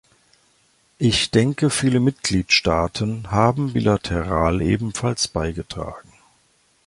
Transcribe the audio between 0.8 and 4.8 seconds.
Ich denke, viele Mitgliedstaaten haben bilateral